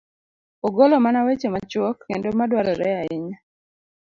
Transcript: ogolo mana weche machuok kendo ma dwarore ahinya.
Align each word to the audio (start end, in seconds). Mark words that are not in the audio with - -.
ogolo 0.67 0.95
mana 1.03 1.19
weche 1.25 1.47
machuok 1.53 1.97
kendo 2.09 2.27
ma 2.37 2.45
dwarore 2.49 2.89
ahinya. 3.01 3.37